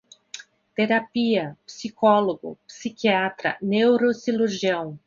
Terapia, 0.75 1.55
psicólogo, 1.67 2.57
psiquiatra, 2.65 3.55
neurocirurgião 3.61 4.99